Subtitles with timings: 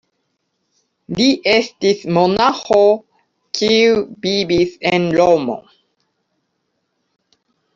[1.17, 2.79] Li estis monaĥo
[3.59, 5.59] kiu vivis en Romo.